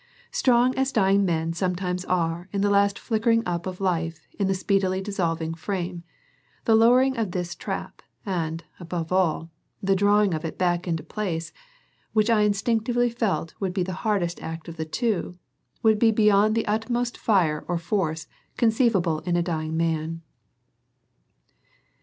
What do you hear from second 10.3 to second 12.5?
of it back into place, which I